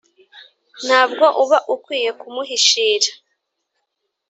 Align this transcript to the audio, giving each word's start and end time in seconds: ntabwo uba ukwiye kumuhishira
ntabwo 0.85 1.25
uba 1.43 1.57
ukwiye 1.73 2.09
kumuhishira 2.19 3.09